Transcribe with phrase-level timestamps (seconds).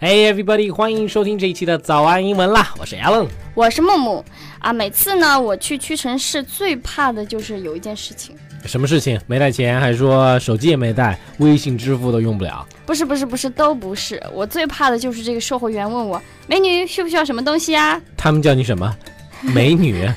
[0.00, 2.72] Hey everybody，欢迎收听这一期的早安英文啦！
[2.78, 4.24] 我是 Alan，我是木木
[4.58, 4.72] 啊。
[4.72, 8.34] 每次呢，我去屈臣氏最怕的就是有一件事情。
[8.64, 9.20] 什么事情？
[9.26, 12.66] 没带钱，还说手机也没带，微信支付都用不了？
[12.86, 14.18] 不是不是不是，都不是。
[14.32, 18.96] 我最怕的就是这个售货员问我：“美女，需不需要什么东西啊？”他们叫你什么？
[19.52, 20.08] 美女？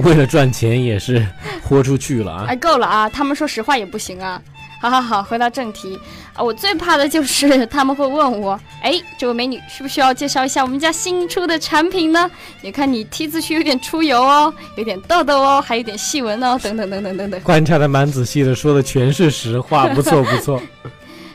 [0.00, 1.26] 为了赚钱也是
[1.62, 2.44] 豁出去了啊！
[2.46, 3.08] 哎，够了啊！
[3.08, 4.42] 他们说实话也不行啊。
[4.80, 6.00] 好好好，回到正题
[6.32, 12.30] 啊，我最怕的就是他们会问我，哎，这位美女需不需要介绍一下我们家新出的产品呢？
[12.62, 17.38] 你看你 T 字区有点出油哦，有点痘痘哦，还有点细纹哦，等等等等等等。
[17.42, 20.58] 观察的蛮仔细的，说的全是实话，不错不错。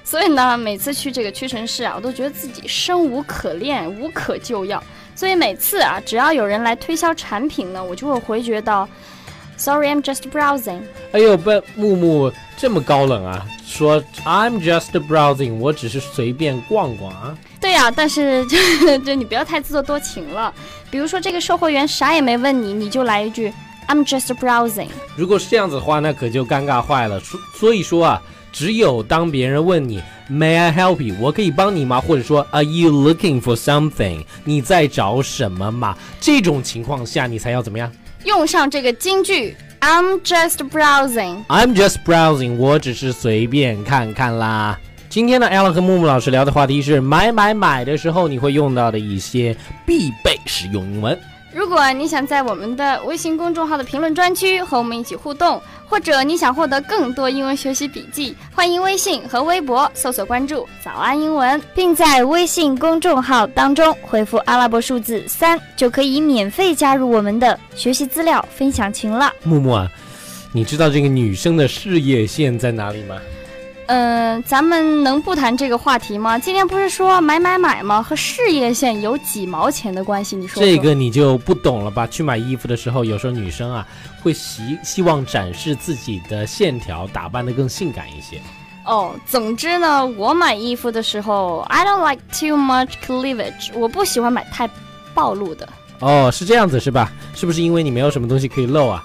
[0.04, 4.84] 所以呢，每次去这个屈臣氏啊，我都觉得自己生无可恋，无可救药。
[5.14, 8.90] 所以每次啊，只要有人来推销产品呢，我就会回绝到。
[9.58, 10.82] Sorry, I'm just browsing。
[11.12, 13.46] 哎呦，不，木木这么高冷啊！
[13.66, 17.38] 说 I'm just browsing，我只是随便逛逛啊。
[17.60, 18.58] 对呀，但是就
[19.00, 20.54] 就你不要太自作多情了。
[20.92, 23.52] 比如说这个售货员啥也没问你，你就来一句
[23.88, 24.90] I'm just browsing。
[25.16, 27.20] 如果是这样子的话，那可就尴尬坏了。
[27.22, 31.16] 所所以说啊，只有当别人问你 May I help you？
[31.20, 32.02] 我可以帮你吗？
[32.02, 34.24] 或者说 Are you looking for something？
[34.44, 35.98] 你在找什么嘛？
[36.20, 37.92] 这种情况下，你才要怎么样？
[38.26, 41.46] 用上这个金句，I'm just browsing。
[41.46, 44.80] I'm just browsing，我只是随便看看啦。
[45.10, 51.18] 今天呢，Ella 和木木老师聊的话题是买买买的时候你会用到的一些必备实用英文。
[51.56, 69.32] 如果你想在我们的微信公众号的评论专区和我们一起互动，或者你想获得更多英文学习笔记，欢迎微信和微博搜索关注“早安英文”，并在微信公众号当中回复阿拉伯数字三，就可以免费加入我们的学习资料分享群了。
[69.44, 69.90] 木木啊，
[70.52, 73.16] 你知道这个女生的事业线在哪里吗？
[73.88, 76.40] 嗯，咱们能不谈这个话题吗？
[76.40, 78.02] 今天不是说买买买吗？
[78.02, 80.36] 和事业线有几毛钱的关系？
[80.36, 82.08] 你说这个你就不懂了吧？
[82.08, 83.86] 去买衣服的时候，有时候女生啊
[84.24, 88.42] 会希希望展示自己的线条，打扮的更性感一些。
[88.86, 94.70] 哦，总之呢，我买衣服的时候，I don't like too much cleavage，我不喜欢买太
[95.14, 95.68] 暴露的。
[96.00, 97.12] 哦，是这样子是吧？
[97.36, 99.04] 是不是因为你没有什么东西可以露啊？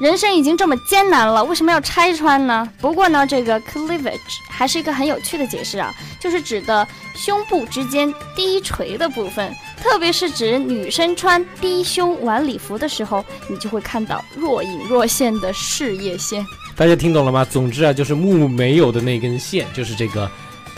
[0.00, 2.68] 人生已经这么艰难了，为什么要拆穿呢？
[2.80, 4.18] 不过呢，这个 cleavage
[4.50, 16.44] 还是一个很有趣的解释啊，就是指的胸部之间低垂的部分，特别是指女生穿低胸晚礼服的时候，你就会看到若隐若现的事业线。
[16.74, 17.44] 大家听懂了吗？
[17.44, 20.28] 总之啊，就是木木没有的那根线，就是这个。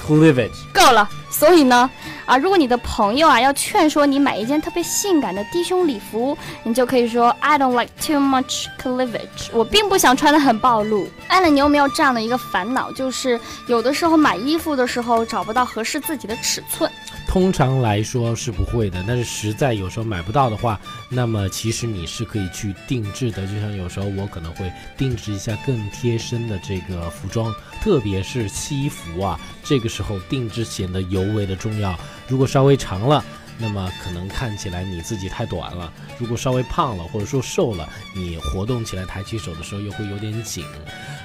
[0.06, 1.88] Clevage，够了，所以呢，
[2.26, 11.08] 啊，如果你的朋友啊要劝说你买一件特别性感的低胸礼服，你就可以说 I don't like too much cleavage，我并不想穿的很暴露。
[11.28, 16.90] 艾伦，你有没有这样的一个烦恼，就是有的时候买衣服的时候找不到合适自己的尺寸？
[17.34, 23.44] 通常来说是不会的，但是实在有时候买不到的话，那么其实你是可以去定制的。
[23.44, 27.52] 就像有时候我可能会定制一下更贴身的这个服装，
[27.82, 31.98] 特别是西服啊，这个时候定制显得尤为的重要。
[32.28, 33.24] 如果稍微长了，
[33.58, 40.64] 那么可能看起来你自己太短了；如果稍微胖了或者说瘦了，你活动起来抬起手的时候又会有点紧。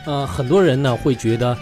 [0.07, 1.55] 呃，很多人呢会觉得，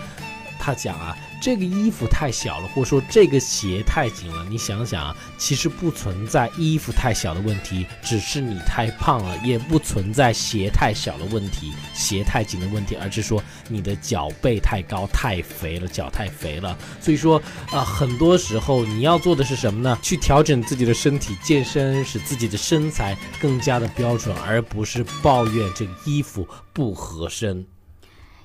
[0.58, 1.14] 他讲啊。
[1.42, 4.46] 这个衣服太小了，或者说这个鞋太紧了。
[4.50, 16.78] 你想想啊，其实不存在衣服太小的问题，只是你太胖了；也不存在鞋太小的问题、鞋太紧的问题，而是说你的脚背太高、太肥了，脚太肥了。
[17.00, 19.98] 所以说，啊，很多时候你要做的是什么呢？
[20.02, 27.66] 去调整自己的身体，健身，使自己的身材更加的标准，而不是抱怨这个衣服不合身。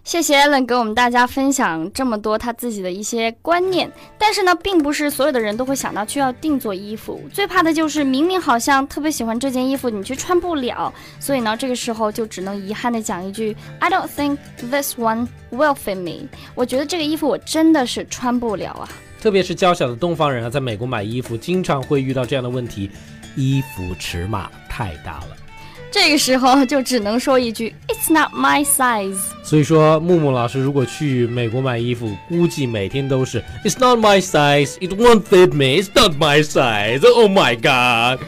[0.04, 7.20] 谢谢 Allen 给我们大家分享这么多他自己的一些观念，但是呢，并不是所有的人都会想到去要定做衣服。
[7.32, 14.38] 最怕的就是明明好像特别喜欢这件衣服，你却穿不了，所以呢，这个时候就只能遗憾的讲一句：I don't think
[14.70, 16.28] this one will fit me。
[16.56, 18.88] 我觉得这个衣服我真的是穿不了啊。
[19.20, 22.90] 特别是娇小的东方人啊，在美国买衣服，经常会遇到这样的问题：
[23.36, 25.36] 衣服尺码太大了。
[25.92, 29.18] 这个时候就只能说一句 "It's not my size"。
[29.44, 38.24] 所以说，木木老师如果去美国买衣服，估计每天都是 "It's not my size", "It won't fit me", "It's not my size", "Oh my god"。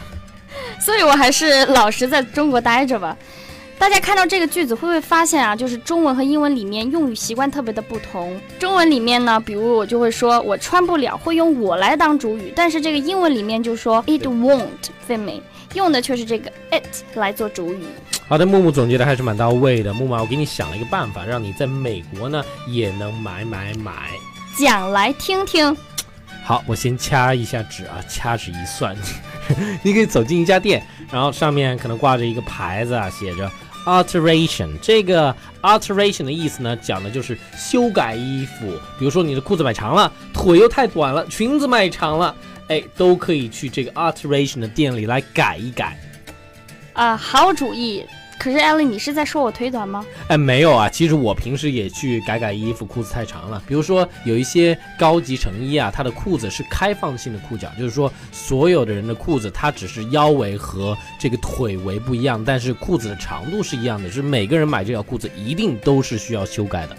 [0.79, 3.17] 所以我还是老实在中国待着吧。
[3.79, 8.39] 大家看到这个句子，会不会发现啊，就是中文和英文里面用语习惯特别的不同？
[8.59, 14.69] 中文里面呢，比如我就会说我穿不了，会用我来当主语，但是这个英文里面就说 "It won't
[15.09, 15.41] fit me"。
[15.75, 16.82] 用的却是这个 it
[17.15, 17.85] 来做主语。
[18.26, 19.93] 好的，木木总结的还是蛮到位的。
[19.93, 23.93] 木木，我给你想了一个办法，让你在美国呢也能买买买。
[24.56, 25.76] 讲来听听。
[26.44, 28.97] 好，我先掐一下指啊，掐指一算，
[29.82, 33.50] 你可以走进一家店，然后上面可能挂着一个牌子啊，写着
[33.87, 34.69] alteration。
[34.81, 38.67] 这个 alteration 的意思呢，讲的就是修改衣服。
[38.99, 42.35] 比如说你的裤子买长了，腿又太短了，裙子买长了，
[42.69, 45.99] 哎，都可以去这个 alteration 的店里来改一改。
[46.93, 48.05] 啊，好主意。
[48.37, 50.05] 可是艾丽，你是在说我腿短吗？
[50.29, 53.63] 哎，没有啊，其实我平时也去改改衣服，裤子太长了。
[53.67, 66.97] 比如说有一些高级成衣啊，它的裤子是开放性的裤脚，就是说所有的人的裤子它只是腰围和这个腿围不一样，但是裤子的长度是一样的，就是每个人买这条裤子一定都是需要修改的。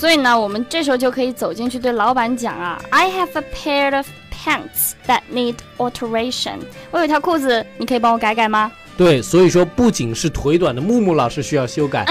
[0.00, 6.60] 所以呢，我们这时候就可以走进去对老板讲啊，I have a pair of pants that need alteration。
[6.90, 8.72] 我有一条裤子，你可以帮我改改吗？
[8.96, 12.06] 对，所以说不仅是腿短的木木老师需要修改，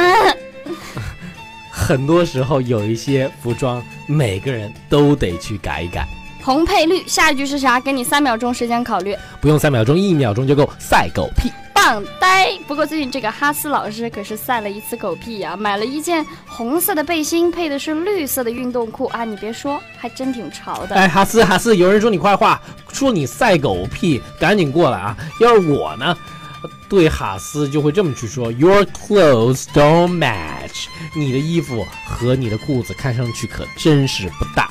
[1.73, 6.07] 很多时候有一些服装，每个人都得去改一改。
[6.43, 7.79] 红配绿，下一句是啥？
[7.79, 9.17] 给你三秒钟时间考虑。
[9.41, 10.69] 不用三秒钟，一秒钟就够。
[10.77, 12.59] 赛狗屁，棒呆。
[12.67, 19.23] 不过最近这个哈斯老师可是赛了一次狗屁呀，买了一件红色的背心，配的是绿色的运动裤啊！
[19.23, 20.95] 你别说，还真挺潮的。
[20.97, 22.61] 哎，哈斯哈斯，有人说你坏话，
[22.91, 25.15] 说你赛狗屁，赶紧过来啊！
[25.39, 26.17] 要是我呢？
[26.89, 34.69] 对哈斯就会这么去说：“Your clothes don't match。”你的衣服和你的裤子看上去可真是不搭。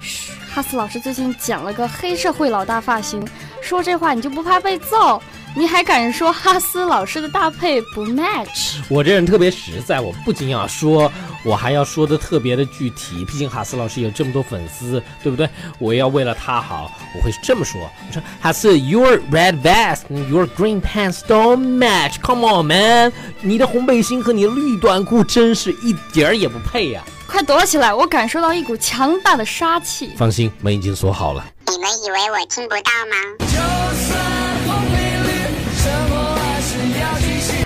[0.00, 3.24] 嘘，哈斯老师最近剪了个黑社会老大发型，
[3.60, 5.22] 说这话你就不怕被揍？
[5.58, 8.76] 你还敢说哈斯老师的搭配不 match？
[8.88, 11.10] 我这人特别实在，我不仅要说，
[11.42, 13.24] 我还要说的特别的具体。
[13.24, 15.50] 毕竟哈斯老师有这么多粉丝，对不对？
[15.80, 22.20] 我要为了他好，我会这么说：我说哈斯，Your red vest and your green pants don't match.
[22.22, 23.12] Come on, man！
[23.40, 27.02] 你的红背心和你的绿短裤真是一点儿也不配呀！
[27.26, 27.92] 快躲起来！
[27.92, 30.12] 我感受到一股强大的杀气。
[30.16, 31.44] 放心，门已经锁好了。
[31.66, 33.67] 你们以为我听不到吗？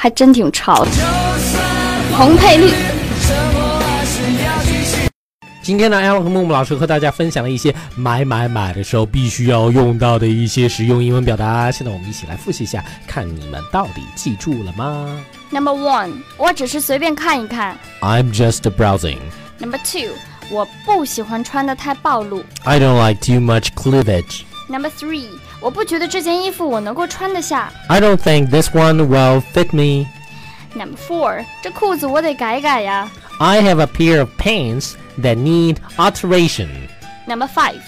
[0.03, 0.91] 还真挺潮的，
[2.13, 2.73] 红配绿。
[5.63, 11.71] 今天呢，艾伦和木木老师和大家分享了一些买买买的时候必须要用到的一些实用英文表达。
[11.71, 15.09] 现在我们一起来复习一下，看你们到底记住了吗
[15.51, 17.79] ？Number one，我只是随便看一看。
[18.01, 19.19] I'm just browsing.
[19.61, 20.11] Number two，
[20.51, 22.43] 我不喜欢穿的太暴露。
[22.65, 24.41] I don't like too much cleavage.
[24.72, 25.28] Number three，
[25.62, 27.72] 我不觉得这件衣服我能够穿得下。
[27.88, 30.08] I don't think this one will fit me.
[30.76, 33.10] Number four，这裤子我得改改呀。
[33.40, 36.70] I have a pair of pants that need alteration.
[37.26, 37.82] Number five，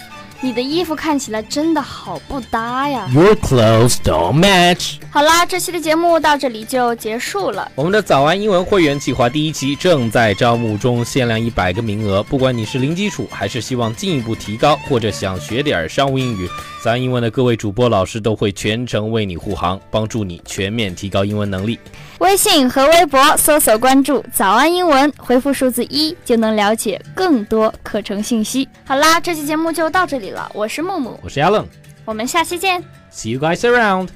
[0.45, 3.09] 你的衣服看起来真的好不搭呀。
[3.11, 4.97] Your clothes don't match.
[5.09, 7.71] 好啦，这期的节目到这里就结束了。
[7.73, 12.21] 我们的早安英文会员计划第一期正在招募中，限量一百个名额。
[12.21, 16.47] 不管你是零基础，还是希望进一步提高，或者想学点商务英语，
[16.83, 21.79] 早安英文的各位主播老师都会全程为你护航，帮助你全面提高英文能力。
[22.19, 28.67] 微信和微博搜索关注“早安英文”，回复数字一就能了解更多课程信息。
[28.85, 31.65] 好啦，这期节目就到这里了，我是木木，我是 Alan，
[32.03, 34.09] 我们下期见，See you guys around。